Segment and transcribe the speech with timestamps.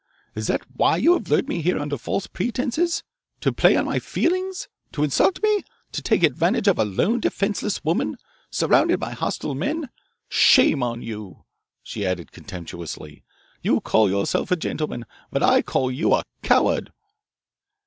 [0.33, 3.03] Is that why you have lured me here under false pretences,
[3.39, 7.83] to play on my feelings, to insult me, to take advantage of a lone, defenceless
[7.83, 8.17] woman,
[8.49, 9.89] surrounded by hostile men?
[10.27, 11.45] Shame on you,"
[11.83, 13.23] she added contemptuously.
[13.61, 16.91] "You call yourself a gentleman, but I call you a coward."